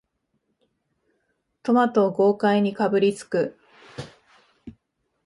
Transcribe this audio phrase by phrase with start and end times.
[1.61, 3.59] トマトを豪快にかぶりつく